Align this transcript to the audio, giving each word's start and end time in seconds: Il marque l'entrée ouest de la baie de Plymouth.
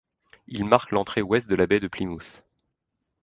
Il 0.47 0.65
marque 0.65 0.89
l'entrée 0.89 1.21
ouest 1.21 1.47
de 1.47 1.53
la 1.53 1.67
baie 1.67 1.79
de 1.79 1.87
Plymouth. 1.87 2.43